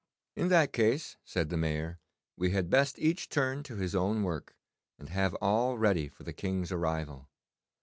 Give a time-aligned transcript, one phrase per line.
[0.35, 1.99] 'In that case,' said the Mayor,
[2.35, 4.55] 'we had best each turn to his own work,
[4.97, 7.29] and have all ready for the King's arrival.